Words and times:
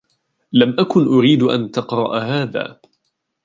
لم 0.53 0.75
أكن 0.79 1.05
أريد 1.05 1.43
أن 1.43 1.71
تقرأ 1.71 2.19
هذا. 2.19 2.79